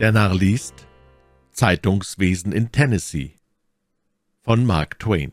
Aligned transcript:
Der 0.00 0.12
Narr 0.12 0.32
liest 0.32 0.86
Zeitungswesen 1.50 2.52
in 2.52 2.70
Tennessee 2.70 3.34
von 4.42 4.64
Mark 4.64 5.00
Twain 5.00 5.32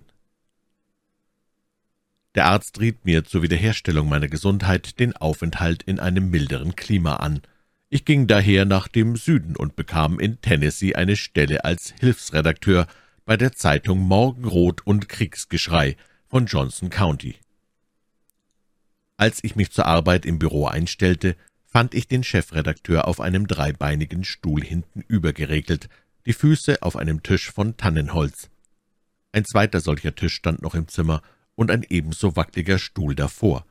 Der 2.33 2.47
Arzt 2.47 2.79
riet 2.79 3.05
mir 3.05 3.23
zur 3.23 3.43
Wiederherstellung 3.43 4.09
meiner 4.09 4.27
Gesundheit 4.27 4.99
den 4.99 5.15
Aufenthalt 5.15 5.83
in 5.83 5.99
einem 5.99 6.31
milderen 6.31 6.75
Klima 6.75 7.17
an. 7.17 7.43
Ich 7.89 8.05
ging 8.05 8.25
daher 8.25 8.65
nach 8.65 8.87
dem 8.87 9.17
Süden 9.17 9.55
und 9.55 9.75
bekam 9.75 10.19
in 10.19 10.41
Tennessee 10.41 10.95
eine 10.95 11.15
Stelle 11.15 11.63
als 11.63 11.93
Hilfsredakteur 11.99 12.87
bei 13.23 13.37
der 13.37 13.51
Zeitung 13.51 13.99
Morgenrot 13.99 14.81
und 14.87 15.07
Kriegsgeschrei 15.07 15.95
von 16.27 16.47
Johnson 16.47 16.89
County. 16.89 17.35
Als 19.15 19.43
ich 19.43 19.55
mich 19.55 19.69
zur 19.71 19.85
Arbeit 19.85 20.25
im 20.25 20.39
Büro 20.39 20.65
einstellte, 20.65 21.35
fand 21.75 21.93
ich 21.93 22.07
den 22.07 22.23
Chefredakteur 22.23 23.05
auf 23.05 23.19
einem 23.19 23.47
dreibeinigen 23.47 24.23
Stuhl 24.23 24.63
hinten 24.63 25.01
übergeregelt, 25.09 25.89
die 26.25 26.31
Füße 26.31 26.81
auf 26.81 26.95
einem 26.95 27.21
Tisch 27.21 27.51
von 27.51 27.75
Tannenholz. 27.75 28.49
Ein 29.33 29.43
zweiter 29.43 29.81
solcher 29.81 30.15
Tisch 30.15 30.35
stand 30.35 30.61
noch 30.61 30.73
im 30.73 30.87
Zimmer 30.87 31.21
und 31.53 31.71
ein 31.71 31.85
ebenso 31.89 32.37
wackeliger 32.37 32.79
Stuhl 32.79 33.13
davor. 33.13 33.65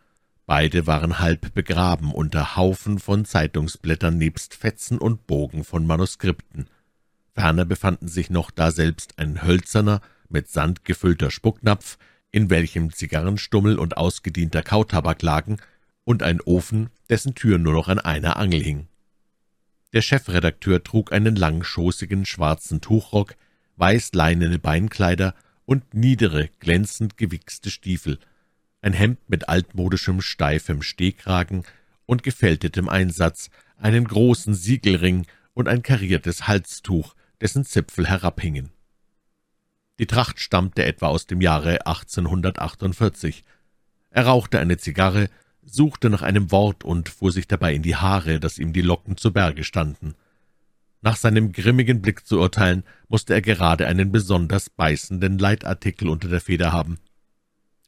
Beide 0.44 0.86
waren 0.86 1.18
halb 1.18 1.54
begraben 1.54 2.12
unter 2.12 2.56
Haufen 2.56 2.98
von 2.98 3.24
Zeitungsblättern 3.24 4.18
nebst 4.18 4.52
Fetzen 4.52 4.98
und 4.98 5.26
Bogen 5.26 5.64
von 5.64 5.86
Manuskripten. 5.86 6.68
Ferner 7.32 7.64
befanden 7.64 8.08
sich 8.08 8.28
noch 8.28 8.50
daselbst 8.50 9.18
ein 9.18 9.42
hölzerner, 9.42 10.02
mit 10.28 10.50
Sand 10.50 10.84
gefüllter 10.84 11.30
Spucknapf, 11.30 11.96
in 12.30 12.50
welchem 12.50 12.92
Zigarrenstummel 12.92 13.78
und 13.78 13.96
ausgedienter 13.96 14.62
Kautabak 14.62 15.22
lagen, 15.22 15.56
und 16.04 16.22
ein 16.22 16.40
Ofen, 16.40 16.90
dessen 17.08 17.34
Tür 17.34 17.58
nur 17.58 17.72
noch 17.72 17.88
an 17.88 17.98
einer 17.98 18.36
Angel 18.36 18.62
hing. 18.62 18.88
Der 19.92 20.02
Chefredakteur 20.02 20.82
trug 20.82 21.12
einen 21.12 21.36
langschoßigen 21.36 22.26
schwarzen 22.26 22.80
Tuchrock, 22.80 23.36
weiß-leinene 23.76 24.58
Beinkleider 24.58 25.34
und 25.66 25.94
niedere, 25.94 26.48
glänzend 26.60 27.16
gewichste 27.16 27.70
Stiefel, 27.70 28.18
ein 28.82 28.92
Hemd 28.92 29.18
mit 29.28 29.48
altmodischem, 29.48 30.20
steifem 30.20 30.82
Stehkragen 30.82 31.64
und 32.06 32.22
gefältetem 32.22 32.88
Einsatz, 32.88 33.50
einen 33.78 34.04
großen 34.06 34.54
Siegelring 34.54 35.26
und 35.54 35.68
ein 35.68 35.82
kariertes 35.82 36.46
Halstuch, 36.46 37.14
dessen 37.40 37.64
Zipfel 37.64 38.06
herabhingen. 38.06 38.70
Die 39.98 40.06
Tracht 40.06 40.40
stammte 40.40 40.84
etwa 40.84 41.06
aus 41.06 41.26
dem 41.26 41.40
Jahre 41.40 41.86
1848. 41.86 43.44
Er 44.10 44.26
rauchte 44.26 44.58
eine 44.58 44.76
Zigarre 44.76 45.28
suchte 45.66 46.10
nach 46.10 46.22
einem 46.22 46.50
Wort 46.50 46.84
und 46.84 47.08
fuhr 47.08 47.32
sich 47.32 47.48
dabei 47.48 47.74
in 47.74 47.82
die 47.82 47.96
Haare, 47.96 48.40
dass 48.40 48.58
ihm 48.58 48.72
die 48.72 48.82
Locken 48.82 49.16
zu 49.16 49.32
Berge 49.32 49.64
standen. 49.64 50.14
Nach 51.00 51.16
seinem 51.16 51.52
grimmigen 51.52 52.00
Blick 52.00 52.26
zu 52.26 52.40
urteilen, 52.40 52.82
musste 53.08 53.34
er 53.34 53.42
gerade 53.42 53.86
einen 53.86 54.10
besonders 54.10 54.70
beißenden 54.70 55.38
Leitartikel 55.38 56.08
unter 56.08 56.28
der 56.28 56.40
Feder 56.40 56.72
haben. 56.72 56.98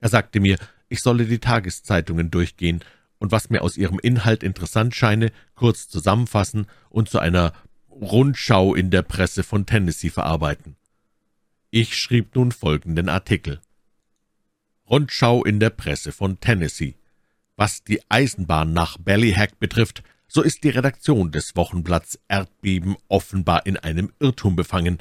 Er 0.01 0.11
sagte 0.11 0.41
mir, 0.41 0.59
ich 0.89 1.01
solle 1.01 1.25
die 1.25 1.39
Tageszeitungen 1.39 2.31
durchgehen 2.31 2.85
und 3.19 3.33
was 3.33 3.49
mir 3.49 3.63
aus 3.63 3.77
ihrem 3.77 3.99
Inhalt 3.99 4.43
interessant 4.43 4.95
scheine, 4.95 5.33
kurz 5.55 5.89
zusammenfassen 5.89 6.67
und 6.91 7.09
zu 7.09 7.19
einer 7.19 7.53
Rundschau 7.91 8.75
in 8.75 8.91
der 8.91 9.03
Presse 9.03 9.43
von 9.43 9.65
Tennessee 9.65 10.11
verarbeiten. 10.11 10.77
Ich 11.71 11.97
schrieb 11.97 12.35
nun 12.35 12.53
folgenden 12.53 13.09
Artikel. 13.09 13.61
Rundschau 14.89 15.43
in 15.43 15.59
der 15.59 15.71
Presse 15.71 16.13
von 16.13 16.39
Tennessee. 16.39 16.95
Was 17.57 17.83
die 17.83 18.03
Eisenbahn 18.11 18.75
nach 18.75 18.99
Ballyhack 18.99 19.59
betrifft, 19.59 20.03
so 20.29 20.43
ist 20.43 20.63
die 20.63 20.69
Redaktion 20.69 21.31
des 21.31 21.57
Wochenblatts 21.57 22.19
Erdbeben 22.29 22.97
offenbar 23.09 23.65
in 23.65 23.79
einem 23.79 24.13
Irrtum 24.21 24.57
befangen. 24.57 24.99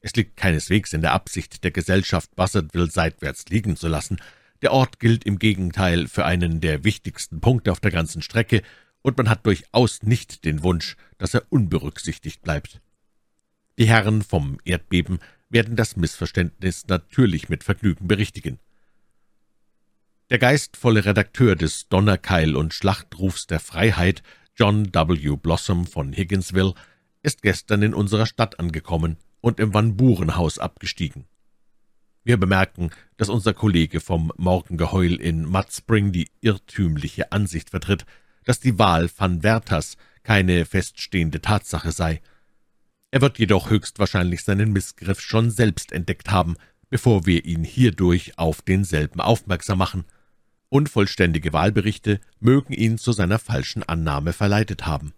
Es 0.00 0.12
liegt 0.16 0.36
keineswegs 0.36 0.92
in 0.92 1.00
der 1.00 1.12
Absicht 1.12 1.62
der 1.62 1.70
Gesellschaft, 1.70 2.34
Buzzardville 2.34 2.90
seitwärts 2.90 3.44
liegen 3.50 3.76
zu 3.76 3.86
lassen. 3.86 4.20
Der 4.62 4.72
Ort 4.72 4.98
gilt 4.98 5.24
im 5.24 5.38
Gegenteil 5.38 6.08
für 6.08 6.24
einen 6.24 6.60
der 6.60 6.82
wichtigsten 6.82 7.40
Punkte 7.40 7.70
auf 7.70 7.78
der 7.78 7.92
ganzen 7.92 8.20
Strecke, 8.20 8.62
und 9.02 9.16
man 9.16 9.28
hat 9.28 9.46
durchaus 9.46 10.02
nicht 10.02 10.44
den 10.44 10.62
Wunsch, 10.62 10.96
dass 11.18 11.34
er 11.34 11.44
unberücksichtigt 11.50 12.42
bleibt. 12.42 12.80
Die 13.78 13.86
Herren 13.86 14.22
vom 14.22 14.58
Erdbeben 14.64 15.20
werden 15.50 15.76
das 15.76 15.96
Missverständnis 15.96 16.86
natürlich 16.88 17.48
mit 17.48 17.62
Vergnügen 17.64 18.08
berichtigen. 18.08 18.58
Der 20.32 20.38
geistvolle 20.38 21.04
Redakteur 21.04 21.56
des 21.56 21.90
Donnerkeil 21.90 22.56
und 22.56 22.72
Schlachtrufs 22.72 23.46
der 23.46 23.60
Freiheit, 23.60 24.22
John 24.56 24.86
W. 24.94 25.36
Blossom 25.36 25.86
von 25.86 26.14
Higginsville, 26.14 26.72
ist 27.22 27.42
gestern 27.42 27.82
in 27.82 27.92
unserer 27.92 28.24
Stadt 28.24 28.58
angekommen 28.58 29.18
und 29.42 29.60
im 29.60 29.74
Van 29.74 29.94
Buren 29.94 30.34
Haus 30.34 30.58
abgestiegen. 30.58 31.26
Wir 32.24 32.38
bemerken, 32.38 32.88
dass 33.18 33.28
unser 33.28 33.52
Kollege 33.52 34.00
vom 34.00 34.32
Morgengeheul 34.38 35.16
in 35.16 35.44
Mudspring 35.44 36.12
die 36.12 36.30
irrtümliche 36.40 37.30
Ansicht 37.30 37.68
vertritt, 37.68 38.06
dass 38.46 38.58
die 38.58 38.78
Wahl 38.78 39.10
van 39.14 39.42
Werthers 39.42 39.98
keine 40.22 40.64
feststehende 40.64 41.42
Tatsache 41.42 41.92
sei. 41.92 42.22
Er 43.10 43.20
wird 43.20 43.38
jedoch 43.38 43.68
höchstwahrscheinlich 43.68 44.44
seinen 44.44 44.72
Missgriff 44.72 45.20
schon 45.20 45.50
selbst 45.50 45.92
entdeckt 45.92 46.30
haben, 46.30 46.56
bevor 46.88 47.26
wir 47.26 47.44
ihn 47.44 47.64
hierdurch 47.64 48.38
auf 48.38 48.62
denselben 48.62 49.20
aufmerksam 49.20 49.76
machen. 49.76 50.06
Unvollständige 50.72 51.52
Wahlberichte 51.52 52.18
mögen 52.40 52.72
ihn 52.72 52.96
zu 52.96 53.12
seiner 53.12 53.38
falschen 53.38 53.82
Annahme 53.82 54.32
verleitet 54.32 54.86
haben. 54.86 55.12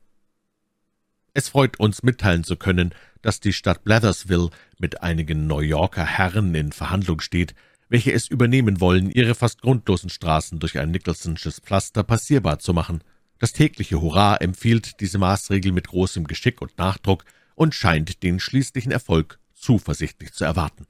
Es 1.33 1.49
freut 1.49 1.79
uns 1.79 2.03
mitteilen 2.03 2.43
zu 2.43 2.57
können, 2.57 2.93
dass 3.23 3.39
die 3.39 3.53
Stadt 3.53 3.85
Blathersville 3.85 4.51
mit 4.79 5.05
einigen 5.05 5.47
New 5.47 5.61
Yorker 5.61 6.05
Herren 6.05 6.57
in 6.57 6.73
Verhandlung 6.73 7.21
steht, 7.21 7.55
welche 7.89 8.13
es 8.13 8.27
übernehmen 8.27 8.81
wollen, 8.81 9.13
ihre 9.13 9.37
fast 9.37 9.63
grundlosen 9.63 10.11
Straßen 10.11 10.59
durch 10.59 10.77
ein 10.77 10.91
Nicholsonsches 10.91 11.61
Pflaster 11.61 12.03
passierbar 12.03 12.59
zu 12.59 12.75
machen. 12.75 13.05
Das 13.39 13.53
tägliche 13.53 14.01
Hurra 14.01 14.39
empfiehlt 14.39 14.99
diese 14.99 15.19
Maßregel 15.19 15.71
mit 15.71 15.87
großem 15.87 16.27
Geschick 16.27 16.63
und 16.63 16.77
Nachdruck 16.79 17.25
und 17.55 17.77
scheint 17.77 18.25
den 18.25 18.41
schließlichen 18.41 18.91
Erfolg 18.91 19.39
zuversichtlich 19.55 20.33
zu 20.33 20.45
erwarten. 20.45 20.89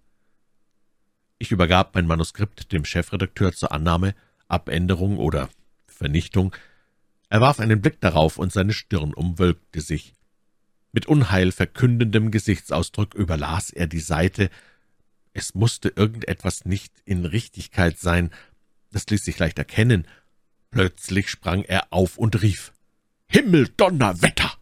Ich 1.39 1.53
übergab 1.53 1.95
mein 1.95 2.07
Manuskript 2.07 2.73
dem 2.73 2.87
Chefredakteur 2.87 3.53
zur 3.53 3.71
Annahme, 3.71 4.15
Abänderung 4.55 5.19
oder 5.19 5.49
Vernichtung. 5.87 6.55
Er 7.29 7.41
warf 7.41 7.61
einen 7.61 7.81
Blick 7.81 8.01
darauf, 8.01 8.39
und 8.39 8.53
seine 8.53 8.73
Stirn 8.73 9.13
umwölkte 9.13 9.81
sich. 9.81 10.15
Mit 10.93 11.07
unheilverkündendem 11.07 12.31
Gesichtsausdruck 12.31 13.15
überlas 13.15 13.71
er 13.71 13.89
die 13.89 14.01
Seite. 14.01 14.49
Es 15.33 15.55
musste 15.55 15.89
irgendetwas 15.89 16.65
nicht 16.65 16.93
in 17.05 17.25
Richtigkeit 17.25 17.99
sein, 17.99 18.31
das 18.93 19.07
ließ 19.07 19.25
sich 19.25 19.39
leicht 19.41 19.59
erkennen. 19.59 20.07
Plötzlich 20.71 21.29
sprang 21.29 21.63
er 21.63 21.93
auf 21.93 22.17
und 22.17 22.41
rief 22.43 22.73
Himmel, 23.27 23.69
Donnerwetter. 23.77 24.53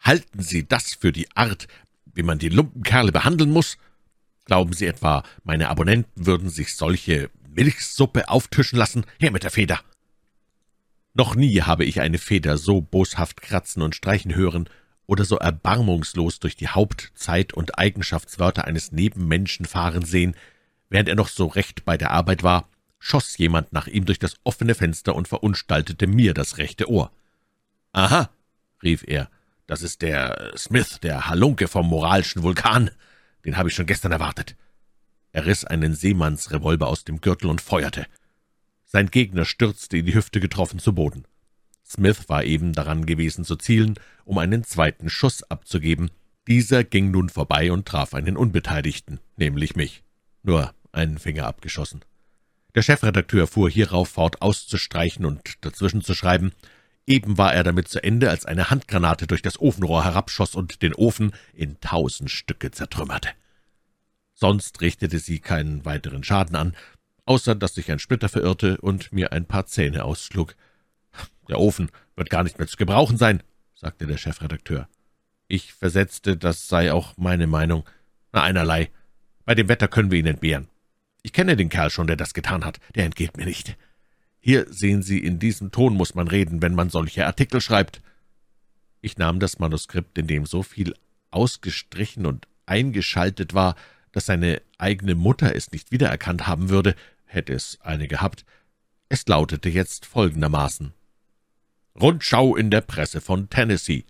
Halten 0.00 0.42
Sie 0.42 0.66
das 0.66 0.94
für 0.94 1.12
die 1.12 1.30
Art, 1.36 1.68
wie 2.06 2.24
man 2.24 2.40
die 2.40 2.48
Lumpenkerle 2.48 3.12
behandeln 3.12 3.52
muss? 3.52 3.78
Glauben 4.46 4.72
Sie 4.72 4.86
etwa, 4.86 5.22
meine 5.44 5.68
Abonnenten 5.68 6.26
würden 6.26 6.48
sich 6.48 6.74
solche 6.74 7.30
Milchsuppe 7.54 8.28
auftischen 8.28 8.78
lassen, 8.78 9.04
her 9.18 9.30
mit 9.30 9.42
der 9.42 9.50
Feder. 9.50 9.80
Noch 11.14 11.34
nie 11.34 11.62
habe 11.62 11.84
ich 11.84 12.00
eine 12.00 12.18
Feder 12.18 12.56
so 12.56 12.80
boshaft 12.80 13.42
kratzen 13.42 13.82
und 13.82 13.94
streichen 13.94 14.34
hören 14.34 14.68
oder 15.06 15.24
so 15.24 15.36
erbarmungslos 15.36 16.38
durch 16.38 16.54
die 16.54 16.68
Haupt-, 16.68 17.10
Zeit- 17.14 17.52
und 17.52 17.78
Eigenschaftswörter 17.78 18.64
eines 18.64 18.92
Nebenmenschen 18.92 19.66
fahren 19.66 20.04
sehen. 20.04 20.36
Während 20.88 21.08
er 21.08 21.16
noch 21.16 21.28
so 21.28 21.46
recht 21.46 21.84
bei 21.84 21.96
der 21.96 22.12
Arbeit 22.12 22.44
war, 22.44 22.68
schoss 23.00 23.36
jemand 23.38 23.72
nach 23.72 23.88
ihm 23.88 24.04
durch 24.04 24.20
das 24.20 24.36
offene 24.44 24.74
Fenster 24.76 25.16
und 25.16 25.26
verunstaltete 25.26 26.06
mir 26.06 26.32
das 26.32 26.58
rechte 26.58 26.88
Ohr. 26.88 27.10
»Aha«, 27.92 28.30
rief 28.84 29.02
er, 29.04 29.28
»das 29.66 29.82
ist 29.82 30.02
der 30.02 30.52
Smith, 30.56 31.00
der 31.00 31.28
Halunke 31.28 31.66
vom 31.66 31.88
moralischen 31.88 32.44
Vulkan. 32.44 32.90
Den 33.44 33.56
habe 33.56 33.68
ich 33.68 33.74
schon 33.74 33.86
gestern 33.86 34.12
erwartet. 34.12 34.54
Er 35.32 35.46
riss 35.46 35.64
einen 35.64 35.94
Seemannsrevolver 35.94 36.88
aus 36.88 37.04
dem 37.04 37.20
Gürtel 37.20 37.48
und 37.48 37.60
feuerte. 37.60 38.06
Sein 38.84 39.10
Gegner 39.10 39.44
stürzte 39.44 39.98
in 39.98 40.06
die 40.06 40.14
Hüfte 40.14 40.40
getroffen 40.40 40.80
zu 40.80 40.92
Boden. 40.94 41.24
Smith 41.86 42.28
war 42.28 42.44
eben 42.44 42.72
daran 42.72 43.06
gewesen 43.06 43.44
zu 43.44 43.56
zielen, 43.56 43.94
um 44.24 44.38
einen 44.38 44.64
zweiten 44.64 45.10
Schuss 45.10 45.42
abzugeben. 45.44 46.10
Dieser 46.46 46.84
ging 46.84 47.10
nun 47.10 47.28
vorbei 47.28 47.70
und 47.72 47.86
traf 47.86 48.14
einen 48.14 48.36
Unbeteiligten, 48.36 49.20
nämlich 49.36 49.76
mich. 49.76 50.02
Nur 50.42 50.74
einen 50.92 51.18
Finger 51.18 51.46
abgeschossen. 51.46 52.00
Der 52.74 52.82
Chefredakteur 52.82 53.46
fuhr 53.46 53.68
hierauf 53.68 54.10
fort 54.10 54.42
auszustreichen 54.42 55.24
und 55.24 55.64
dazwischen 55.64 56.02
zu 56.02 56.14
schreiben. 56.14 56.52
Eben 57.06 57.38
war 57.38 57.52
er 57.52 57.64
damit 57.64 57.88
zu 57.88 58.02
Ende, 58.02 58.30
als 58.30 58.46
eine 58.46 58.70
Handgranate 58.70 59.26
durch 59.26 59.42
das 59.42 59.60
Ofenrohr 59.60 60.04
herabschoss 60.04 60.54
und 60.54 60.82
den 60.82 60.94
Ofen 60.94 61.32
in 61.52 61.80
tausend 61.80 62.30
Stücke 62.30 62.70
zertrümmerte. 62.70 63.30
Sonst 64.40 64.80
richtete 64.80 65.18
sie 65.18 65.38
keinen 65.38 65.84
weiteren 65.84 66.24
Schaden 66.24 66.56
an, 66.56 66.74
außer 67.26 67.54
dass 67.54 67.74
sich 67.74 67.92
ein 67.92 67.98
Splitter 67.98 68.30
verirrte 68.30 68.78
und 68.80 69.12
mir 69.12 69.32
ein 69.32 69.44
paar 69.44 69.66
Zähne 69.66 70.04
ausschlug. 70.04 70.56
Der 71.50 71.58
Ofen 71.60 71.90
wird 72.16 72.30
gar 72.30 72.42
nicht 72.42 72.58
mehr 72.58 72.66
zu 72.66 72.78
gebrauchen 72.78 73.18
sein, 73.18 73.42
sagte 73.74 74.06
der 74.06 74.16
Chefredakteur. 74.16 74.88
Ich 75.46 75.74
versetzte, 75.74 76.38
das 76.38 76.68
sei 76.68 76.90
auch 76.90 77.18
meine 77.18 77.46
Meinung. 77.46 77.84
Na, 78.32 78.42
einerlei. 78.42 78.90
Bei 79.44 79.54
dem 79.54 79.68
Wetter 79.68 79.88
können 79.88 80.10
wir 80.10 80.18
ihn 80.18 80.26
entbehren. 80.26 80.68
Ich 81.22 81.34
kenne 81.34 81.54
den 81.54 81.68
Kerl 81.68 81.90
schon, 81.90 82.06
der 82.06 82.16
das 82.16 82.32
getan 82.32 82.64
hat. 82.64 82.80
Der 82.94 83.04
entgeht 83.04 83.36
mir 83.36 83.44
nicht. 83.44 83.76
Hier 84.38 84.66
sehen 84.72 85.02
Sie, 85.02 85.18
in 85.18 85.38
diesem 85.38 85.70
Ton 85.70 85.94
muss 85.94 86.14
man 86.14 86.28
reden, 86.28 86.62
wenn 86.62 86.74
man 86.74 86.88
solche 86.88 87.26
Artikel 87.26 87.60
schreibt. 87.60 88.00
Ich 89.02 89.18
nahm 89.18 89.38
das 89.38 89.58
Manuskript, 89.58 90.16
in 90.16 90.26
dem 90.26 90.46
so 90.46 90.62
viel 90.62 90.94
ausgestrichen 91.30 92.24
und 92.24 92.46
eingeschaltet 92.64 93.52
war, 93.52 93.74
dass 94.12 94.26
seine 94.26 94.62
eigene 94.78 95.14
Mutter 95.14 95.54
es 95.54 95.72
nicht 95.72 95.92
wiedererkannt 95.92 96.46
haben 96.46 96.68
würde, 96.68 96.94
hätte 97.26 97.52
es 97.52 97.78
eine 97.82 98.08
gehabt. 98.08 98.44
Es 99.08 99.26
lautete 99.26 99.68
jetzt 99.68 100.06
folgendermaßen 100.06 100.92
Rundschau 102.00 102.56
in 102.56 102.70
der 102.70 102.80
Presse 102.80 103.20
von 103.20 103.50
Tennessee. 103.50 104.04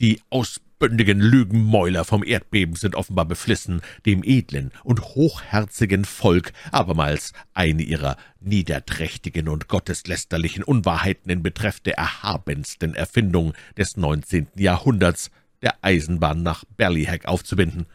Die 0.00 0.20
ausbündigen 0.30 1.20
Lügenmäuler 1.20 2.04
vom 2.04 2.24
Erdbeben 2.24 2.76
sind 2.76 2.94
offenbar 2.94 3.26
beflissen, 3.26 3.82
dem 4.06 4.22
edlen 4.24 4.72
und 4.84 5.02
hochherzigen 5.02 6.04
Volk 6.04 6.52
abermals 6.70 7.32
eine 7.52 7.82
ihrer 7.82 8.16
niederträchtigen 8.40 9.48
und 9.48 9.68
gotteslästerlichen 9.68 10.62
Unwahrheiten 10.62 11.30
in 11.30 11.42
Betreff 11.42 11.80
der 11.80 11.98
erhabensten 11.98 12.94
Erfindung 12.94 13.54
des 13.76 13.96
neunzehnten 13.96 14.60
Jahrhunderts, 14.60 15.30
der 15.62 15.74
Eisenbahn 15.82 16.42
nach 16.42 16.64
Ballyhack 16.76 17.26
aufzubinden. 17.26 17.86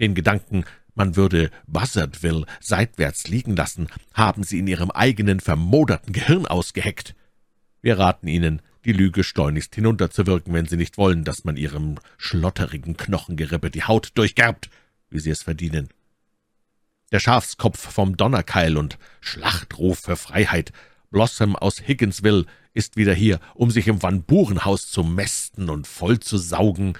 Den 0.00 0.14
Gedanken, 0.14 0.64
man 0.94 1.16
würde 1.16 1.50
Buzzardville 1.66 2.46
seitwärts 2.60 3.28
liegen 3.28 3.56
lassen, 3.56 3.88
haben 4.14 4.44
sie 4.44 4.58
in 4.58 4.66
ihrem 4.66 4.90
eigenen 4.90 5.40
vermoderten 5.40 6.12
Gehirn 6.12 6.46
ausgeheckt. 6.46 7.14
Wir 7.82 7.98
raten 7.98 8.26
Ihnen, 8.26 8.62
die 8.84 8.92
Lüge 8.92 9.22
schleunigst 9.22 9.74
hinunterzuwirken, 9.74 10.52
wenn 10.54 10.66
Sie 10.66 10.76
nicht 10.76 10.98
wollen, 10.98 11.24
dass 11.24 11.44
man 11.44 11.56
Ihrem 11.56 11.98
schlotterigen 12.18 12.96
Knochengerippe 12.96 13.70
die 13.70 13.84
Haut 13.84 14.10
durchgerbt, 14.14 14.70
wie 15.10 15.20
Sie 15.20 15.30
es 15.30 15.42
verdienen. 15.42 15.88
Der 17.12 17.20
Schafskopf 17.20 17.78
vom 17.78 18.16
Donnerkeil 18.16 18.76
und 18.76 18.98
Schlachtruf 19.20 20.00
für 20.00 20.16
Freiheit, 20.16 20.72
Blossom 21.10 21.54
aus 21.54 21.80
Higginsville, 21.80 22.46
ist 22.74 22.96
wieder 22.96 23.14
hier, 23.14 23.38
um 23.54 23.70
sich 23.70 23.86
im 23.86 24.02
Van 24.02 24.24
Burenhaus 24.24 24.90
zu 24.90 25.04
mästen 25.04 25.70
und 25.70 25.86
voll 25.86 26.18
zu 26.18 26.38
saugen. 26.38 26.94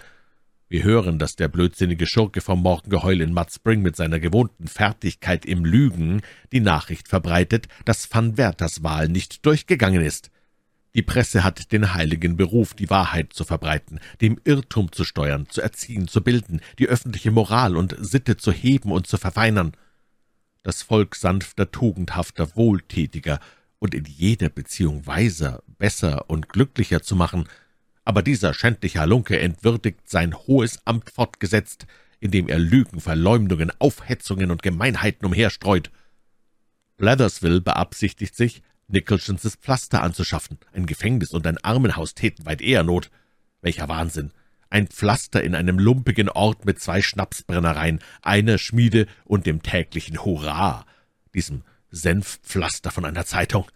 Wir 0.68 0.82
hören, 0.82 1.20
dass 1.20 1.36
der 1.36 1.46
blödsinnige 1.46 2.08
Schurke 2.08 2.40
vom 2.40 2.60
Morgengeheul 2.60 3.20
in 3.20 3.32
Mud 3.32 3.52
Spring 3.52 3.82
mit 3.82 3.94
seiner 3.94 4.18
gewohnten 4.18 4.66
Fertigkeit 4.66 5.46
im 5.46 5.64
Lügen 5.64 6.22
die 6.50 6.58
Nachricht 6.58 7.06
verbreitet, 7.06 7.68
dass 7.84 8.12
Van 8.12 8.36
Werthers 8.36 8.82
Wahl 8.82 9.08
nicht 9.08 9.46
durchgegangen 9.46 10.02
ist. 10.02 10.32
Die 10.96 11.02
Presse 11.02 11.44
hat 11.44 11.70
den 11.70 11.94
heiligen 11.94 12.36
Beruf, 12.36 12.74
die 12.74 12.90
Wahrheit 12.90 13.32
zu 13.32 13.44
verbreiten, 13.44 14.00
dem 14.20 14.40
Irrtum 14.42 14.90
zu 14.90 15.04
steuern, 15.04 15.46
zu 15.48 15.60
erziehen, 15.60 16.08
zu 16.08 16.20
bilden, 16.20 16.60
die 16.80 16.88
öffentliche 16.88 17.30
Moral 17.30 17.76
und 17.76 17.94
Sitte 18.00 18.36
zu 18.36 18.50
heben 18.50 18.90
und 18.90 19.06
zu 19.06 19.18
verfeinern. 19.18 19.70
Das 20.64 20.82
Volk 20.82 21.14
sanfter, 21.14 21.70
tugendhafter, 21.70 22.56
wohltätiger 22.56 23.38
und 23.78 23.94
in 23.94 24.04
jeder 24.04 24.48
Beziehung 24.48 25.06
weiser, 25.06 25.62
besser 25.78 26.28
und 26.28 26.48
glücklicher 26.48 27.02
zu 27.02 27.14
machen, 27.14 27.46
aber 28.06 28.22
dieser 28.22 28.54
schändliche 28.54 29.00
Halunke 29.00 29.38
entwürdigt 29.38 30.08
sein 30.08 30.32
hohes 30.34 30.78
Amt 30.86 31.10
fortgesetzt, 31.10 31.86
indem 32.20 32.48
er 32.48 32.58
Lügen, 32.58 33.00
Verleumdungen, 33.00 33.72
Aufhetzungen 33.80 34.52
und 34.52 34.62
Gemeinheiten 34.62 35.26
umherstreut. 35.26 35.90
Leathersville 36.98 37.60
beabsichtigt 37.60 38.36
sich, 38.36 38.62
Nicholsons 38.86 39.56
Pflaster 39.60 40.04
anzuschaffen. 40.04 40.58
Ein 40.72 40.86
Gefängnis 40.86 41.32
und 41.32 41.48
ein 41.48 41.58
Armenhaus 41.58 42.14
täten 42.14 42.46
weit 42.46 42.62
eher 42.62 42.84
Not. 42.84 43.10
Welcher 43.60 43.88
Wahnsinn! 43.88 44.30
Ein 44.70 44.86
Pflaster 44.86 45.42
in 45.42 45.56
einem 45.56 45.80
lumpigen 45.80 46.28
Ort 46.28 46.64
mit 46.64 46.80
zwei 46.80 47.02
Schnapsbrennereien, 47.02 48.00
einer 48.22 48.58
Schmiede 48.58 49.06
und 49.24 49.46
dem 49.46 49.62
täglichen 49.62 50.24
Hurra, 50.24 50.86
diesem 51.34 51.62
Senfpflaster 51.90 52.92
von 52.92 53.04
einer 53.04 53.26
Zeitung. 53.26 53.66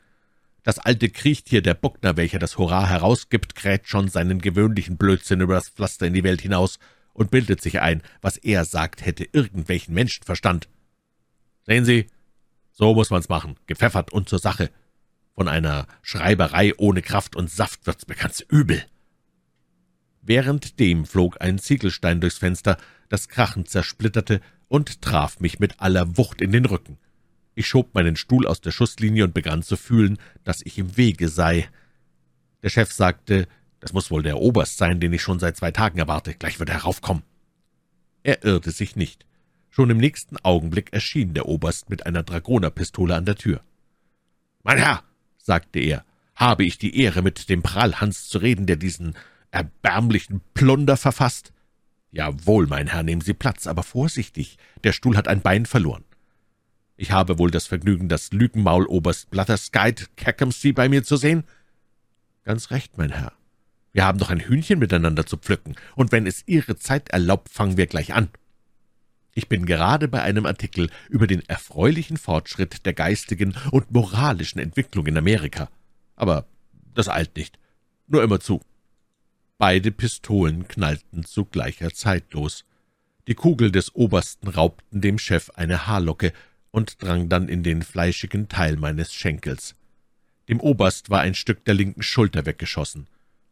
Das 0.63 0.79
alte 0.79 1.09
Kriechtier 1.09 1.63
der 1.63 1.75
Buckner, 1.75 2.17
welcher 2.17 2.39
das 2.39 2.59
Hurra 2.59 2.87
herausgibt, 2.87 3.55
kräht 3.55 3.89
schon 3.89 4.09
seinen 4.09 4.41
gewöhnlichen 4.41 4.99
Blödsinn 4.99 5.41
über 5.41 5.55
das 5.55 5.71
Pflaster 5.71 6.07
in 6.07 6.13
die 6.13 6.25
Welt 6.25 6.43
hinaus 6.43 6.79
und 7.13 7.31
bildet 7.31 7.63
sich 7.63 7.81
ein, 7.81 8.03
was 8.21 8.37
er 8.37 8.65
sagt, 8.65 9.05
hätte 9.05 9.27
irgendwelchen 9.33 9.95
Menschenverstand. 9.95 10.69
Sehen 11.67 11.85
Sie, 11.85 12.07
so 12.73 12.95
muss 12.95 13.11
man's 13.11 13.29
machen, 13.29 13.57
gepfeffert 13.67 14.13
und 14.13 14.29
zur 14.29 14.39
Sache. 14.39 14.71
Von 15.35 15.49
einer 15.49 15.87
Schreiberei 16.03 16.73
ohne 16.77 17.03
Kraft 17.03 17.37
und 17.37 17.51
Saft 17.51 17.87
wird's 17.87 18.07
mir 18.07 18.15
ganz 18.15 18.41
übel. 18.41 18.85
Währenddem 20.23 21.07
flog 21.07 21.41
ein 21.41 21.59
Ziegelstein 21.59 22.21
durchs 22.21 22.39
Fenster, 22.39 22.77
das 23.09 23.29
krachend 23.29 23.71
zersplitterte 23.71 24.41
und 24.69 25.01
traf 25.01 25.41
mich 25.41 25.59
mit 25.59 25.81
aller 25.81 26.17
Wucht 26.19 26.41
in 26.43 26.53
den 26.53 26.67
Rücken. 26.67 26.99
Ich 27.55 27.67
schob 27.67 27.95
meinen 27.95 28.17
Stuhl 28.17 28.47
aus 28.47 28.61
der 28.61 28.71
Schusslinie 28.71 29.25
und 29.25 29.35
begann 29.35 29.63
zu 29.63 29.77
fühlen, 29.77 30.19
dass 30.45 30.63
ich 30.65 30.79
im 30.79 30.97
Wege 30.97 31.29
sei. 31.29 31.69
Der 32.63 32.71
Chef 32.71 32.93
sagte, 32.93 33.49
das 33.81 33.93
muss 33.93 34.11
wohl 34.11 34.23
der 34.23 34.39
Oberst 34.39 34.77
sein, 34.77 35.01
den 35.01 35.13
ich 35.13 35.23
schon 35.23 35.41
seit 35.41 35.57
zwei 35.57 35.71
Tagen 35.71 35.99
erwarte, 35.99 36.35
gleich 36.35 36.59
wird 36.59 36.69
er 36.69 36.77
heraufkommen. 36.77 37.23
Er 38.23 38.45
irrte 38.45 38.71
sich 38.71 38.97
nicht. 38.97 39.27
Schon 39.71 39.91
im 39.91 39.99
nächsten 39.99 40.37
Augenblick 40.39 40.93
erschien 40.93 41.33
der 41.33 41.47
Oberst 41.47 41.89
mit 41.91 42.05
einer 42.05 42.23
Dragonerpistole 42.23 43.15
an 43.15 43.25
der 43.25 43.37
Tür. 43.37 43.63
»Mein 44.63 44.79
Herr«, 44.79 45.03
sagte 45.39 45.79
er, 45.79 46.05
»habe 46.35 46.65
ich 46.65 46.77
die 46.77 47.01
Ehre, 47.01 47.23
mit 47.23 47.49
dem 47.49 47.63
Prallhans 47.63 48.29
zu 48.29 48.39
reden, 48.39 48.67
der 48.67 48.77
diesen 48.77 49.17
erbärmlichen 49.51 50.43
Plunder 50.55 50.97
verfasst?« 50.97 51.53
»Jawohl, 52.11 52.67
mein 52.67 52.89
Herr, 52.89 53.05
nehmen 53.05 53.23
Sie 53.23 53.35
Platz, 53.35 53.67
aber 53.67 53.85
vorsichtig, 53.85 54.59
der 54.83 54.93
Stuhl 54.93 55.17
hat 55.17 55.29
ein 55.29 55.41
Bein 55.41 55.65
verloren.« 55.65 56.05
»Ich 57.01 57.13
habe 57.13 57.39
wohl 57.39 57.51
das 57.51 57.67
Vergnügen, 57.67 58.11
das 58.11 58.31
Lügenmaul-Oberst 58.31 59.31
Blatterskyde 59.31 60.05
Cackhamsea 60.17 60.73
bei 60.75 60.91
mir 60.91 61.03
zu 61.03 61.17
sehen?« 61.17 61.45
»Ganz 62.45 62.71
recht, 62.71 62.99
mein 62.99 63.11
Herr. 63.11 63.33
Wir 63.95 64.05
haben 64.05 64.19
doch 64.19 64.29
ein 64.29 64.41
Hühnchen 64.41 64.79
miteinander 64.79 65.25
zu 65.25 65.39
pflücken, 65.39 65.77
und 65.97 66.13
wenn 66.13 66.27
es 66.27 66.45
Ihre 66.47 66.77
Zeit 66.77 67.09
erlaubt, 67.09 67.49
fangen 67.49 67.79
wir 67.79 67.87
gleich 67.87 68.13
an.« 68.13 68.29
ich 69.33 69.49
bin 69.49 69.65
gerade 69.65 70.09
bei 70.09 70.21
einem 70.21 70.45
Artikel 70.45 70.91
über 71.09 71.27
den 71.27 71.41
erfreulichen 71.49 72.19
Fortschritt 72.19 72.85
der 72.85 72.93
geistigen 72.93 73.57
und 73.71 73.91
moralischen 73.91 74.61
Entwicklung 74.61 75.07
in 75.07 75.17
Amerika. 75.17 75.71
Aber 76.17 76.45
das 76.93 77.09
eilt 77.09 77.35
nicht. 77.37 77.59
Nur 78.09 78.23
immer 78.23 78.41
zu. 78.41 78.61
Beide 79.57 79.93
Pistolen 79.93 80.69
knallten 80.69 81.25
zu 81.25 81.47
gleicher 81.47 81.95
Zeit 81.95 82.35
los. 82.35 82.67
Die 83.29 83.35
Kugel 83.35 83.71
des 83.71 83.95
Obersten 83.95 84.49
raubten 84.49 85.01
dem 85.01 85.19
Chef 85.19 85.51
eine 85.55 85.87
Haarlocke 85.87 86.33
und 86.71 87.03
drang 87.03 87.29
dann 87.29 87.49
in 87.49 87.63
den 87.63 87.83
fleischigen 87.83 88.49
Teil 88.49 88.77
meines 88.77 89.13
Schenkels. 89.13 89.75
Dem 90.49 90.61
Oberst 90.61 91.11
war 91.11 91.21
ein 91.21 91.35
Stück 91.35 91.65
der 91.65 91.75
linken 91.75 92.03
Schulter 92.03 92.47
weggeschossen. 92.47 93.07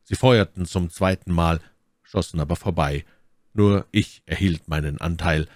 Sie 0.04 0.16
feuerten 0.16 0.66
zum 0.66 0.90
zweiten 0.90 1.32
Mal, 1.32 1.60
schossen 2.02 2.40
aber 2.40 2.56
vorbei. 2.56 3.04
Nur 3.52 3.86
ich 3.92 4.22
erhielt 4.26 4.68
meinen 4.68 5.00
Anteil, 5.00 5.46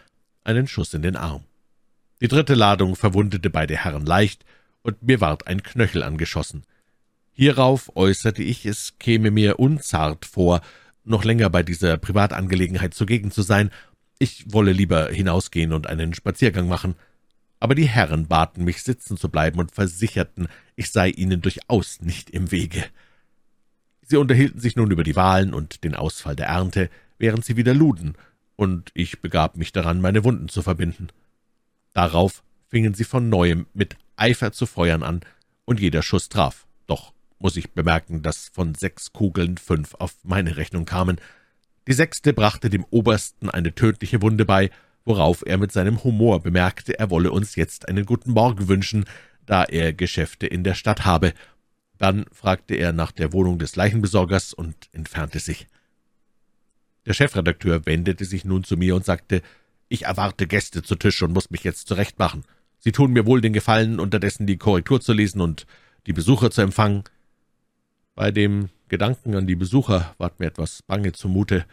einen 0.44 0.66
Schuss 0.66 0.94
in 0.94 1.02
den 1.02 1.16
Arm. 1.16 1.44
Die 2.20 2.28
dritte 2.28 2.54
Ladung 2.54 2.96
verwundete 2.96 3.50
beide 3.50 3.76
Herren 3.76 4.06
leicht, 4.06 4.44
und 4.82 5.02
mir 5.02 5.20
ward 5.20 5.46
ein 5.46 5.62
Knöchel 5.62 6.02
angeschossen. 6.02 6.64
Hierauf 7.32 7.96
äußerte 7.96 8.42
ich, 8.42 8.66
es 8.66 8.98
käme 8.98 9.30
mir 9.30 9.58
unzart 9.58 10.26
vor, 10.26 10.60
noch 11.04 11.24
länger 11.24 11.50
bei 11.50 11.62
dieser 11.62 11.96
Privatangelegenheit 11.96 12.94
zugegen 12.94 13.30
zu 13.30 13.42
sein, 13.42 13.70
ich 14.18 14.52
wolle 14.52 14.72
lieber 14.72 15.08
hinausgehen 15.08 15.72
und 15.72 15.88
einen 15.88 16.14
Spaziergang 16.14 16.68
machen. 16.68 16.94
Aber 17.62 17.76
die 17.76 17.86
Herren 17.86 18.26
baten 18.26 18.64
mich, 18.64 18.82
sitzen 18.82 19.16
zu 19.16 19.28
bleiben 19.28 19.60
und 19.60 19.70
versicherten, 19.70 20.48
ich 20.74 20.90
sei 20.90 21.10
ihnen 21.10 21.42
durchaus 21.42 22.00
nicht 22.00 22.28
im 22.30 22.50
Wege. 22.50 22.82
Sie 24.02 24.16
unterhielten 24.16 24.58
sich 24.58 24.74
nun 24.74 24.90
über 24.90 25.04
die 25.04 25.14
Wahlen 25.14 25.54
und 25.54 25.84
den 25.84 25.94
Ausfall 25.94 26.34
der 26.34 26.48
Ernte, 26.48 26.90
während 27.18 27.44
sie 27.44 27.56
wieder 27.56 27.72
luden, 27.72 28.16
und 28.56 28.90
ich 28.94 29.20
begab 29.20 29.56
mich 29.56 29.70
daran, 29.70 30.00
meine 30.00 30.24
Wunden 30.24 30.48
zu 30.48 30.60
verbinden. 30.62 31.10
Darauf 31.94 32.42
fingen 32.66 32.94
sie 32.94 33.04
von 33.04 33.28
neuem 33.28 33.68
mit 33.74 33.96
Eifer 34.16 34.50
zu 34.50 34.66
feuern 34.66 35.04
an, 35.04 35.20
und 35.64 35.78
jeder 35.78 36.02
Schuss 36.02 36.28
traf. 36.28 36.66
Doch 36.88 37.12
muss 37.38 37.56
ich 37.56 37.70
bemerken, 37.70 38.22
dass 38.22 38.48
von 38.48 38.74
sechs 38.74 39.12
Kugeln 39.12 39.56
fünf 39.56 39.94
auf 39.94 40.16
meine 40.24 40.56
Rechnung 40.56 40.84
kamen. 40.84 41.20
Die 41.86 41.92
sechste 41.92 42.32
brachte 42.32 42.70
dem 42.70 42.84
Obersten 42.90 43.48
eine 43.48 43.72
tödliche 43.72 44.20
Wunde 44.20 44.44
bei, 44.44 44.70
worauf 45.04 45.42
er 45.46 45.58
mit 45.58 45.72
seinem 45.72 46.02
Humor 46.04 46.42
bemerkte, 46.42 46.98
er 46.98 47.10
wolle 47.10 47.32
uns 47.32 47.56
jetzt 47.56 47.88
einen 47.88 48.06
guten 48.06 48.32
Morgen 48.32 48.68
wünschen, 48.68 49.04
da 49.46 49.64
er 49.64 49.92
Geschäfte 49.92 50.46
in 50.46 50.64
der 50.64 50.74
Stadt 50.74 51.04
habe. 51.04 51.32
Dann 51.98 52.26
fragte 52.32 52.74
er 52.74 52.92
nach 52.92 53.12
der 53.12 53.32
Wohnung 53.32 53.58
des 53.58 53.76
Leichenbesorgers 53.76 54.54
und 54.54 54.74
entfernte 54.92 55.38
sich. 55.38 55.66
Der 57.06 57.14
Chefredakteur 57.14 57.84
wendete 57.86 58.24
sich 58.24 58.44
nun 58.44 58.64
zu 58.64 58.76
mir 58.76 58.94
und 58.94 59.04
sagte, 59.04 59.42
»Ich 59.88 60.04
erwarte 60.04 60.46
Gäste 60.46 60.82
zu 60.82 60.96
Tisch 60.96 61.22
und 61.22 61.32
muss 61.32 61.50
mich 61.50 61.64
jetzt 61.64 61.88
zurechtmachen. 61.88 62.44
Sie 62.78 62.92
tun 62.92 63.12
mir 63.12 63.26
wohl 63.26 63.40
den 63.40 63.52
Gefallen, 63.52 64.00
unterdessen 64.00 64.46
die 64.46 64.56
Korrektur 64.56 65.00
zu 65.00 65.12
lesen 65.12 65.40
und 65.40 65.66
die 66.06 66.12
Besucher 66.12 66.50
zu 66.50 66.62
empfangen.« 66.62 67.04
Bei 68.14 68.30
dem 68.30 68.68
Gedanken 68.88 69.34
an 69.34 69.46
die 69.46 69.56
Besucher 69.56 70.14
ward 70.18 70.38
mir 70.38 70.46
etwas 70.46 70.82
bange 70.82 71.12
zumute. 71.12 71.64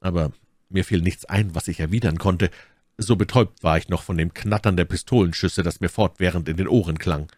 Aber 0.00 0.32
mir 0.72 0.84
fiel 0.84 1.00
nichts 1.00 1.24
ein, 1.24 1.54
was 1.54 1.68
ich 1.68 1.80
erwidern 1.80 2.18
konnte. 2.18 2.50
So 2.98 3.16
betäubt 3.16 3.62
war 3.62 3.78
ich 3.78 3.88
noch 3.88 4.02
von 4.02 4.16
dem 4.16 4.34
Knattern 4.34 4.76
der 4.76 4.84
Pistolenschüsse, 4.84 5.62
das 5.62 5.80
mir 5.80 5.88
fortwährend 5.88 6.48
in 6.48 6.56
den 6.56 6.68
Ohren 6.68 6.98
klang. 6.98 7.30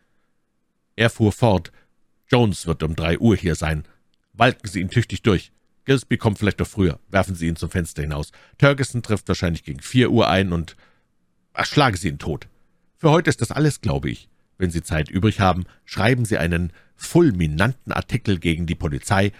Er 0.96 1.10
fuhr 1.10 1.32
fort. 1.32 1.72
Jones 2.30 2.66
wird 2.66 2.82
um 2.82 2.96
drei 2.96 3.18
Uhr 3.18 3.36
hier 3.36 3.54
sein. 3.54 3.84
Walken 4.32 4.68
Sie 4.68 4.80
ihn 4.80 4.90
tüchtig 4.90 5.22
durch. 5.22 5.52
Gillespie 5.84 6.16
kommt 6.16 6.38
vielleicht 6.38 6.58
noch 6.58 6.66
früher. 6.66 6.98
Werfen 7.08 7.34
Sie 7.34 7.46
ihn 7.46 7.56
zum 7.56 7.70
Fenster 7.70 8.02
hinaus. 8.02 8.32
Turgeson 8.58 9.02
trifft 9.02 9.28
wahrscheinlich 9.28 9.64
gegen 9.64 9.80
vier 9.80 10.10
Uhr 10.10 10.28
ein 10.28 10.52
und 10.52 10.76
erschlagen 11.52 11.96
Sie 11.96 12.08
ihn 12.08 12.18
tot. 12.18 12.48
Für 12.96 13.10
heute 13.10 13.30
ist 13.30 13.40
das 13.40 13.50
alles, 13.50 13.80
glaube 13.80 14.10
ich. 14.10 14.28
Wenn 14.56 14.70
Sie 14.70 14.82
Zeit 14.82 15.10
übrig 15.10 15.40
haben, 15.40 15.64
schreiben 15.84 16.24
Sie 16.24 16.38
einen 16.38 16.72
fulminanten 16.96 17.92
Artikel 17.92 18.38
gegen 18.38 18.66
die 18.66 18.74
Polizei, 18.74 19.32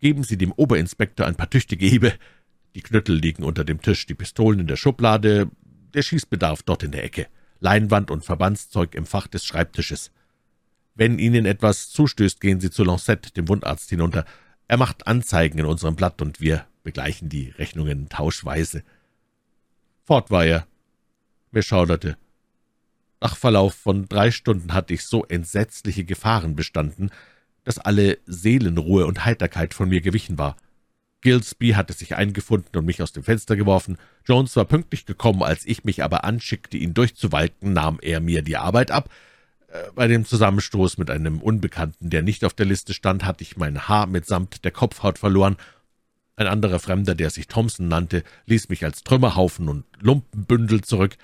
geben 0.00 0.24
Sie 0.24 0.36
dem 0.36 0.52
Oberinspektor 0.52 1.26
ein 1.26 1.36
paar 1.36 1.50
tüchtige 1.50 1.86
Hiebe. 1.86 2.12
Die 2.74 2.82
Knüttel 2.82 3.16
liegen 3.16 3.44
unter 3.44 3.64
dem 3.64 3.80
Tisch, 3.82 4.06
die 4.06 4.14
Pistolen 4.14 4.60
in 4.60 4.66
der 4.66 4.76
Schublade, 4.76 5.50
der 5.94 6.02
Schießbedarf 6.02 6.62
dort 6.62 6.82
in 6.82 6.92
der 6.92 7.04
Ecke, 7.04 7.26
Leinwand 7.60 8.10
und 8.10 8.24
Verbandszeug 8.24 8.94
im 8.94 9.06
Fach 9.06 9.26
des 9.26 9.44
Schreibtisches. 9.44 10.10
Wenn 10.94 11.18
Ihnen 11.18 11.46
etwas 11.46 11.90
zustößt, 11.90 12.40
gehen 12.40 12.60
Sie 12.60 12.70
zu 12.70 12.84
Lancette, 12.84 13.32
dem 13.32 13.48
Wundarzt, 13.48 13.90
hinunter. 13.90 14.24
Er 14.68 14.78
macht 14.78 15.06
Anzeigen 15.06 15.58
in 15.58 15.66
unserem 15.66 15.96
Blatt, 15.96 16.20
und 16.22 16.40
wir 16.40 16.66
begleichen 16.82 17.28
die 17.28 17.50
Rechnungen 17.50 18.08
tauschweise. 18.08 18.82
Fort 20.04 20.30
war 20.30 20.44
er. 20.44 20.66
Mir 21.50 21.62
schauderte. 21.62 22.16
Nach 23.20 23.36
Verlauf 23.36 23.74
von 23.74 24.08
drei 24.08 24.30
Stunden 24.30 24.72
hatte 24.72 24.94
ich 24.94 25.04
so 25.04 25.24
entsetzliche 25.24 26.04
Gefahren 26.04 26.56
bestanden, 26.56 27.10
dass 27.64 27.78
alle 27.78 28.18
Seelenruhe 28.26 29.06
und 29.06 29.24
Heiterkeit 29.24 29.74
von 29.74 29.88
mir 29.88 30.00
gewichen 30.00 30.38
war. 30.38 30.56
Gillespie 31.22 31.74
hatte 31.74 31.94
sich 31.94 32.14
eingefunden 32.16 32.76
und 32.78 32.84
mich 32.84 33.00
aus 33.00 33.12
dem 33.12 33.24
Fenster 33.24 33.56
geworfen. 33.56 33.96
Jones 34.26 34.54
war 34.56 34.66
pünktlich 34.66 35.06
gekommen, 35.06 35.42
als 35.42 35.64
ich 35.64 35.84
mich 35.84 36.04
aber 36.04 36.24
anschickte, 36.24 36.76
ihn 36.76 36.94
durchzuwalken, 36.94 37.72
nahm 37.72 37.98
er 38.02 38.20
mir 38.20 38.42
die 38.42 38.58
Arbeit 38.58 38.90
ab, 38.90 39.08
bei 39.94 40.06
dem 40.06 40.24
Zusammenstoß 40.26 40.98
mit 40.98 41.10
einem 41.10 41.40
Unbekannten, 41.40 42.10
der 42.10 42.22
nicht 42.22 42.44
auf 42.44 42.52
der 42.52 42.66
Liste 42.66 42.92
stand, 42.92 43.24
hatte 43.24 43.42
ich 43.42 43.56
mein 43.56 43.88
Haar 43.88 44.06
mitsamt 44.06 44.64
der 44.64 44.70
Kopfhaut 44.70 45.18
verloren. 45.18 45.56
Ein 46.36 46.46
anderer 46.46 46.78
Fremder, 46.78 47.14
der 47.14 47.30
sich 47.30 47.46
Thompson 47.46 47.88
nannte, 47.88 48.22
ließ 48.46 48.68
mich 48.68 48.84
als 48.84 49.02
Trümmerhaufen 49.02 49.68
und 49.68 49.84
Lumpenbündel 50.00 50.82
zurück. 50.82 51.16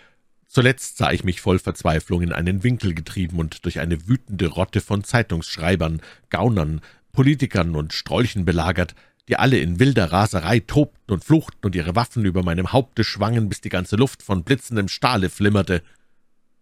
Zuletzt 0.46 0.96
sah 0.96 1.12
ich 1.12 1.24
mich 1.24 1.42
voll 1.42 1.58
Verzweiflung 1.58 2.22
in 2.22 2.32
einen 2.32 2.62
Winkel 2.62 2.94
getrieben 2.94 3.38
und 3.38 3.66
durch 3.66 3.80
eine 3.80 4.08
wütende 4.08 4.46
Rotte 4.46 4.80
von 4.80 5.04
Zeitungsschreibern, 5.04 6.00
Gaunern, 6.30 6.80
Politikern 7.12 7.74
und 7.74 7.92
Strolchen 7.92 8.46
belagert, 8.46 8.94
die 9.28 9.37
alle 9.37 9.58
in 9.58 9.78
wilder 9.78 10.11
Raserei 10.11 10.61
tobten 10.61 11.12
und 11.12 11.25
fluchten 11.25 11.66
und 11.66 11.75
ihre 11.75 11.94
Waffen 11.94 12.25
über 12.25 12.42
meinem 12.42 12.73
Haupte 12.73 13.04
schwangen, 13.04 13.49
bis 13.49 13.61
die 13.61 13.68
ganze 13.68 13.97
Luft 13.97 14.23
von 14.23 14.42
blitzendem 14.42 14.88
Stahle 14.88 15.28
flimmerte. 15.28 15.82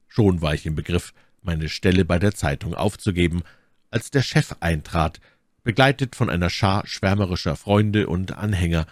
Schon 0.09 0.43
war 0.43 0.55
ich 0.55 0.67
im 0.67 0.75
Begriff, 0.75 1.15
meine 1.43 1.69
Stelle 1.69 2.05
bei 2.05 2.19
der 2.19 2.35
Zeitung 2.35 2.75
aufzugeben, 2.75 3.43
als 3.91 4.11
der 4.11 4.23
Chef 4.23 4.57
eintrat, 4.59 5.21
begleitet 5.63 6.17
von 6.17 6.29
einer 6.29 6.51
Schar 6.51 6.87
schwärmerischer 6.87 7.57
Freunde 7.57 8.09
und 8.09 8.33
Anhänger. 8.33 8.87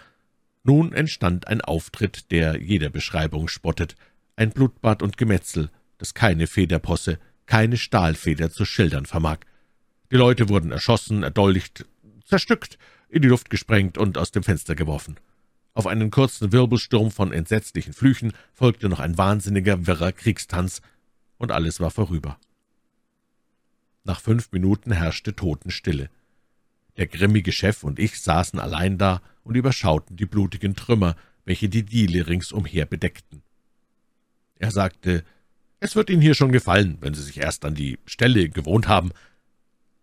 Nun 0.63 0.93
entstand 0.93 1.47
ein 1.47 1.61
Auftritt, 1.61 2.31
der 2.31 2.61
jeder 2.61 2.89
Beschreibung 2.89 3.49
spottet, 3.49 3.95
ein 4.37 4.51
Blutbad 4.51 5.03
und 5.03 5.17
Gemetzel, 5.17 5.69
das 5.97 6.13
keine 6.13 6.47
Federposse, 6.47 7.19
keine 7.45 7.77
Stahlfeder 7.77 8.49
zu 8.51 8.65
schildern 8.65 9.05
vermag. 9.05 9.39
Die 10.11 10.17
Leute 10.17 10.49
wurden 10.49 10.71
erschossen, 10.71 11.23
erdolcht, 11.23 11.85
zerstückt, 12.25 12.77
in 13.09 13.21
die 13.21 13.27
Luft 13.27 13.49
gesprengt 13.49 13.97
und 13.97 14.17
aus 14.17 14.31
dem 14.31 14.43
Fenster 14.43 14.75
geworfen. 14.75 15.17
Auf 15.73 15.87
einen 15.87 16.09
kurzen 16.09 16.51
Wirbelsturm 16.51 17.11
von 17.11 17.33
entsetzlichen 17.33 17.93
Flüchen 17.93 18.33
folgte 18.53 18.87
noch 18.87 18.99
ein 18.99 19.17
wahnsinniger, 19.17 19.85
wirrer 19.87 20.11
Kriegstanz, 20.11 20.81
und 21.37 21.51
alles 21.51 21.81
war 21.81 21.91
vorüber. 21.91 22.39
Nach 24.05 24.21
fünf 24.21 24.51
Minuten 24.51 24.91
herrschte 24.91 25.35
Totenstille. 25.35 26.09
Der 26.95 27.07
grimmige 27.07 27.51
Chef 27.51 27.83
und 27.83 27.99
ich 27.99 28.21
saßen 28.21 28.59
allein 28.59 28.97
da 28.97 29.21
und 29.43 29.55
überschauten 29.55 30.15
die 30.15 30.25
blutigen 30.25 30.75
Trümmer, 30.75 31.15
welche 31.43 31.67
die 31.67 31.83
Diele 31.83 32.27
ringsumher 32.27 32.85
bedeckten. 32.85 33.41
Er 34.57 34.71
sagte, 34.71 35.25
»Es 35.79 35.95
wird 35.95 36.09
Ihnen 36.09 36.21
hier 36.21 36.35
schon 36.35 36.51
gefallen, 36.51 36.97
wenn 37.01 37.13
Sie 37.13 37.21
sich 37.21 37.37
erst 37.37 37.65
an 37.65 37.75
die 37.75 37.99
Stelle 38.05 38.47
gewohnt 38.49 38.87
haben.« 38.87 39.11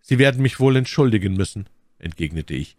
»Sie 0.00 0.18
werden 0.18 0.42
mich 0.42 0.60
wohl 0.60 0.76
entschuldigen 0.76 1.34
müssen«, 1.34 1.66
entgegnete 1.98 2.54
ich. 2.54 2.76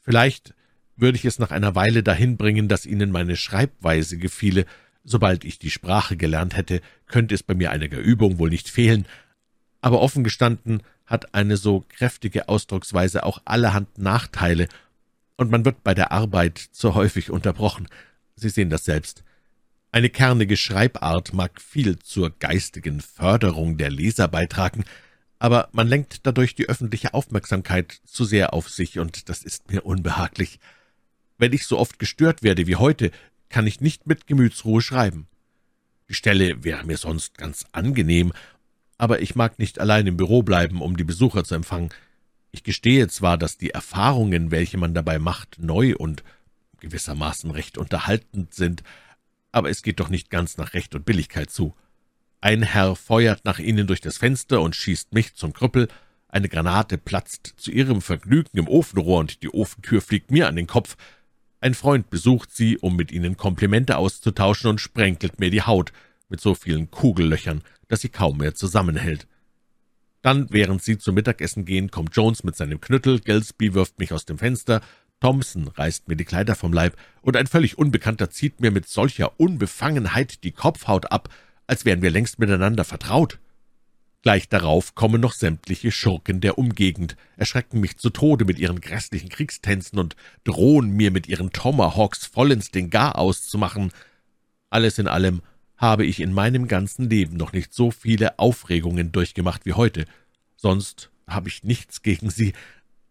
»Vielleicht 0.00 0.54
würde 0.96 1.16
ich 1.16 1.24
es 1.24 1.38
nach 1.38 1.50
einer 1.50 1.74
Weile 1.74 2.02
dahin 2.02 2.36
bringen, 2.36 2.68
dass 2.68 2.86
Ihnen 2.86 3.10
meine 3.10 3.36
Schreibweise 3.36 4.18
gefiele, 4.18 4.66
Sobald 5.04 5.44
ich 5.44 5.58
die 5.58 5.70
Sprache 5.70 6.16
gelernt 6.16 6.56
hätte, 6.56 6.80
könnte 7.06 7.34
es 7.34 7.42
bei 7.42 7.54
mir 7.54 7.70
einiger 7.70 7.98
Übung 7.98 8.38
wohl 8.38 8.50
nicht 8.50 8.68
fehlen, 8.68 9.06
aber 9.80 10.00
offen 10.00 10.24
gestanden 10.24 10.82
hat 11.06 11.34
eine 11.34 11.56
so 11.56 11.84
kräftige 11.88 12.48
Ausdrucksweise 12.48 13.24
auch 13.24 13.40
allerhand 13.44 13.98
Nachteile, 13.98 14.68
und 15.36 15.50
man 15.50 15.64
wird 15.64 15.82
bei 15.82 15.94
der 15.94 16.12
Arbeit 16.12 16.58
zu 16.58 16.94
häufig 16.94 17.30
unterbrochen. 17.30 17.88
Sie 18.36 18.50
sehen 18.50 18.68
das 18.68 18.84
selbst. 18.84 19.24
Eine 19.90 20.10
kernige 20.10 20.58
Schreibart 20.58 21.32
mag 21.32 21.62
viel 21.62 21.98
zur 21.98 22.30
geistigen 22.38 23.00
Förderung 23.00 23.78
der 23.78 23.90
Leser 23.90 24.28
beitragen, 24.28 24.84
aber 25.40 25.70
man 25.72 25.88
lenkt 25.88 26.26
dadurch 26.26 26.54
die 26.54 26.68
öffentliche 26.68 27.14
Aufmerksamkeit 27.14 28.00
zu 28.04 28.24
sehr 28.24 28.52
auf 28.52 28.68
sich, 28.68 28.98
und 28.98 29.28
das 29.30 29.42
ist 29.42 29.72
mir 29.72 29.84
unbehaglich. 29.84 30.60
Wenn 31.38 31.54
ich 31.54 31.66
so 31.66 31.78
oft 31.78 31.98
gestört 31.98 32.42
werde 32.42 32.66
wie 32.66 32.76
heute, 32.76 33.10
kann 33.48 33.66
ich 33.66 33.80
nicht 33.80 34.06
mit 34.06 34.26
Gemütsruhe 34.26 34.82
schreiben. 34.82 35.26
Die 36.10 36.14
Stelle 36.14 36.62
wäre 36.62 36.84
mir 36.84 36.98
sonst 36.98 37.38
ganz 37.38 37.64
angenehm, 37.72 38.32
aber 38.98 39.22
ich 39.22 39.34
mag 39.34 39.58
nicht 39.58 39.78
allein 39.78 40.06
im 40.06 40.18
Büro 40.18 40.42
bleiben, 40.42 40.82
um 40.82 40.98
die 40.98 41.04
Besucher 41.04 41.42
zu 41.42 41.54
empfangen. 41.54 41.88
Ich 42.52 42.62
gestehe 42.62 43.08
zwar, 43.08 43.38
dass 43.38 43.56
die 43.56 43.70
Erfahrungen, 43.70 44.50
welche 44.50 44.76
man 44.76 44.92
dabei 44.92 45.18
macht, 45.18 45.56
neu 45.58 45.96
und 45.96 46.22
gewissermaßen 46.80 47.50
recht 47.50 47.78
unterhaltend 47.78 48.52
sind, 48.52 48.82
aber 49.52 49.70
es 49.70 49.82
geht 49.82 50.00
doch 50.00 50.10
nicht 50.10 50.28
ganz 50.28 50.58
nach 50.58 50.74
Recht 50.74 50.94
und 50.94 51.06
Billigkeit 51.06 51.50
zu. 51.50 51.74
Ein 52.40 52.62
Herr 52.62 52.96
feuert 52.96 53.44
nach 53.44 53.58
ihnen 53.58 53.86
durch 53.86 54.00
das 54.00 54.16
Fenster 54.16 54.62
und 54.62 54.74
schießt 54.74 55.12
mich 55.12 55.34
zum 55.34 55.52
Krüppel, 55.52 55.88
eine 56.28 56.48
Granate 56.48 56.96
platzt 56.96 57.54
zu 57.56 57.70
ihrem 57.70 58.00
Vergnügen 58.00 58.56
im 58.56 58.68
Ofenrohr 58.68 59.18
und 59.18 59.42
die 59.42 59.52
Ofentür 59.52 60.00
fliegt 60.00 60.30
mir 60.30 60.48
an 60.48 60.56
den 60.56 60.66
Kopf, 60.66 60.96
ein 61.60 61.74
Freund 61.74 62.08
besucht 62.08 62.50
sie, 62.52 62.78
um 62.78 62.96
mit 62.96 63.12
ihnen 63.12 63.36
Komplimente 63.36 63.98
auszutauschen 63.98 64.70
und 64.70 64.80
sprenkelt 64.80 65.38
mir 65.38 65.50
die 65.50 65.62
Haut 65.62 65.92
mit 66.30 66.40
so 66.40 66.54
vielen 66.54 66.90
Kugellöchern, 66.90 67.62
dass 67.88 68.00
sie 68.00 68.08
kaum 68.08 68.38
mehr 68.38 68.54
zusammenhält. 68.54 69.26
Dann, 70.22 70.46
während 70.50 70.82
sie 70.82 70.96
zum 70.96 71.16
Mittagessen 71.16 71.66
gehen, 71.66 71.90
kommt 71.90 72.16
Jones 72.16 72.44
mit 72.44 72.56
seinem 72.56 72.80
Knüttel, 72.80 73.20
Gillespie 73.20 73.74
wirft 73.74 73.98
mich 73.98 74.12
aus 74.14 74.24
dem 74.24 74.38
Fenster, 74.38 74.80
Thompson 75.20 75.68
reißt 75.68 76.08
mir 76.08 76.16
die 76.16 76.24
Kleider 76.24 76.54
vom 76.54 76.72
Leib, 76.72 76.96
und 77.20 77.36
ein 77.36 77.46
völlig 77.46 77.76
Unbekannter 77.76 78.30
zieht 78.30 78.60
mir 78.60 78.70
mit 78.70 78.88
solcher 78.88 79.38
Unbefangenheit 79.38 80.44
die 80.44 80.52
Kopfhaut 80.52 81.12
ab, 81.12 81.28
als 81.70 81.84
wären 81.84 82.02
wir 82.02 82.10
längst 82.10 82.40
miteinander 82.40 82.84
vertraut. 82.84 83.38
Gleich 84.22 84.48
darauf 84.48 84.96
kommen 84.96 85.20
noch 85.20 85.32
sämtliche 85.32 85.92
Schurken 85.92 86.40
der 86.40 86.58
Umgegend, 86.58 87.16
erschrecken 87.36 87.78
mich 87.78 87.96
zu 87.96 88.10
Tode 88.10 88.44
mit 88.44 88.58
ihren 88.58 88.80
grässlichen 88.80 89.28
Kriegstänzen 89.28 90.00
und 90.00 90.16
drohen 90.42 90.90
mir 90.90 91.12
mit 91.12 91.28
ihren 91.28 91.52
Tomahawks 91.52 92.26
vollends 92.26 92.72
den 92.72 92.90
Garaus 92.90 93.46
zu 93.46 93.56
machen. 93.56 93.92
Alles 94.68 94.98
in 94.98 95.06
allem 95.06 95.42
habe 95.76 96.04
ich 96.04 96.18
in 96.18 96.32
meinem 96.32 96.66
ganzen 96.66 97.08
Leben 97.08 97.36
noch 97.36 97.52
nicht 97.52 97.72
so 97.72 97.92
viele 97.92 98.40
Aufregungen 98.40 99.12
durchgemacht 99.12 99.64
wie 99.64 99.74
heute. 99.74 100.06
Sonst 100.56 101.10
habe 101.28 101.48
ich 101.48 101.62
nichts 101.62 102.02
gegen 102.02 102.30
sie. 102.30 102.52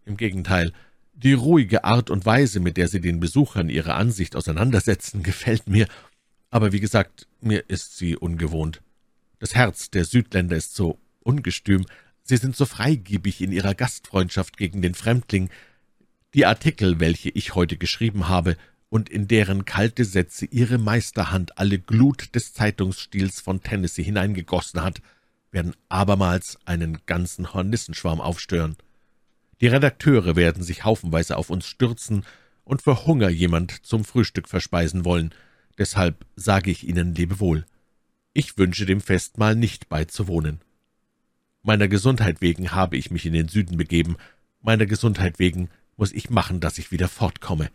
Im 0.05 0.17
Gegenteil, 0.17 0.73
die 1.13 1.33
ruhige 1.33 1.85
Art 1.85 2.09
und 2.09 2.25
Weise, 2.25 2.59
mit 2.59 2.75
der 2.75 2.89
sie 2.89 2.99
den 2.99 3.21
Besuchern 3.21 3.69
ihre 3.69 3.93
Ansicht 3.93 4.35
auseinandersetzen, 4.35 5.23
gefällt 5.23 5.67
mir. 5.67 5.87
Aber 6.49 6.71
wie 6.71 6.79
gesagt, 6.79 7.27
mir 7.41 7.69
ist 7.69 7.97
sie 7.97 8.15
ungewohnt. 8.15 8.81
Das 9.39 9.55
Herz 9.55 9.89
der 9.89 10.05
Südländer 10.05 10.57
ist 10.57 10.75
so 10.75 10.99
ungestüm, 11.21 11.85
sie 12.23 12.37
sind 12.37 12.55
so 12.55 12.65
freigebig 12.65 13.41
in 13.41 13.51
ihrer 13.51 13.75
Gastfreundschaft 13.75 14.57
gegen 14.57 14.81
den 14.81 14.95
Fremdling. 14.95 15.49
Die 16.33 16.45
Artikel, 16.45 16.99
welche 16.99 17.29
ich 17.29 17.55
heute 17.55 17.77
geschrieben 17.77 18.27
habe, 18.27 18.57
und 18.89 19.07
in 19.07 19.27
deren 19.27 19.65
kalte 19.65 20.03
Sätze 20.03 20.45
ihre 20.45 20.79
Meisterhand 20.79 21.57
alle 21.59 21.77
Glut 21.79 22.33
des 22.33 22.53
Zeitungsstils 22.53 23.39
von 23.39 23.61
Tennessee 23.61 24.03
hineingegossen 24.03 24.81
hat, 24.81 25.01
werden 25.51 25.75
abermals 25.89 26.57
einen 26.65 26.99
ganzen 27.05 27.53
Hornissenschwarm 27.53 28.19
aufstören. 28.19 28.77
Die 29.61 29.67
Redakteure 29.67 30.35
werden 30.35 30.63
sich 30.63 30.83
haufenweise 30.83 31.37
auf 31.37 31.49
uns 31.49 31.65
stürzen 31.67 32.25
und 32.63 32.81
für 32.81 33.05
Hunger 33.05 33.29
jemand 33.29 33.85
zum 33.85 34.05
Frühstück 34.05 34.47
verspeisen 34.47 35.05
wollen. 35.05 35.33
Deshalb 35.79 36.25
sage 36.35 36.69
ich 36.69 36.87
Ihnen 36.87 37.15
Lebewohl. 37.15 37.65
Ich 38.33 38.57
wünsche 38.57 38.85
dem 38.85 39.01
Festmahl 39.01 39.55
nicht 39.55 39.89
beizuwohnen. 39.89 40.59
Meiner 41.63 41.87
Gesundheit 41.87 42.41
wegen 42.41 42.71
habe 42.73 42.97
ich 42.97 43.09
mich 43.11 43.25
in 43.25 43.33
den 43.33 43.47
Süden 43.47 43.77
begeben. 43.77 44.17
Meiner 44.61 44.85
Gesundheit 44.85 45.39
wegen 45.39 45.69
muss 45.97 46.11
ich 46.11 46.29
machen, 46.29 46.59
dass 46.59 46.77
ich 46.77 46.91
wieder 46.91 47.07
fortkomme. 47.07 47.71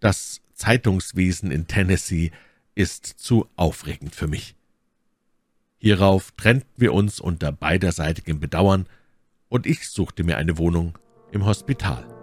Das 0.00 0.40
Zeitungswesen 0.54 1.50
in 1.50 1.66
Tennessee 1.66 2.32
ist 2.74 3.06
zu 3.06 3.48
aufregend 3.56 4.14
für 4.14 4.26
mich. 4.26 4.56
Hierauf 5.78 6.32
trennten 6.36 6.72
wir 6.76 6.92
uns 6.92 7.20
unter 7.20 7.52
beiderseitigem 7.52 8.40
Bedauern, 8.40 8.86
und 9.48 9.66
ich 9.66 9.88
suchte 9.88 10.24
mir 10.24 10.36
eine 10.36 10.58
Wohnung 10.58 10.98
im 11.30 11.44
Hospital. 11.44 12.13